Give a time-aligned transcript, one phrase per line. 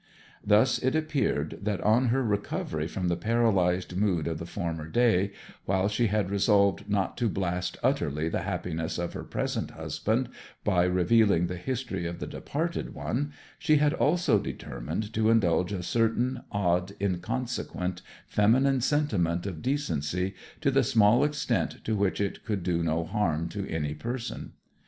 [0.43, 5.31] Thus it appeared that, on her recovery from the paralyzed mood of the former day,
[5.65, 10.29] while she had resolved not to blast utterly the happiness of her present husband
[10.63, 15.83] by revealing the history of the departed one, she had also determined to indulge a
[15.83, 22.63] certain odd, inconsequent, feminine sentiment of decency, to the small extent to which it could
[22.63, 24.53] do no harm to any person.